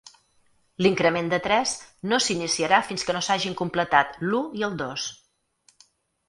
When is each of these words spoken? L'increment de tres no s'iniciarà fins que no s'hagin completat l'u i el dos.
L'increment 0.85 1.27
de 1.33 1.39
tres 1.47 1.73
no 2.13 2.19
s'iniciarà 2.27 2.79
fins 2.87 3.05
que 3.11 3.15
no 3.17 3.21
s'hagin 3.27 3.59
completat 3.61 4.19
l'u 4.31 4.41
i 4.63 4.67
el 4.71 4.75
dos. 4.83 5.07